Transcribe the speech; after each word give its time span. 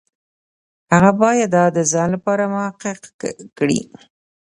هغه 0.93 1.11
باید 1.21 1.49
دا 1.55 1.65
د 1.77 1.79
ځان 1.91 2.09
لپاره 2.15 2.43
محقق 2.53 2.99
کړي. 3.57 3.79